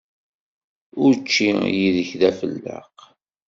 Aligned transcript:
Učči 1.07 1.49
yid-k 1.77 2.11
d 2.19 2.21
afelleq. 2.29 2.97